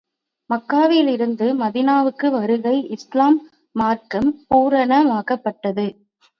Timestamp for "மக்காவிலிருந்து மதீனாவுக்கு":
0.49-2.29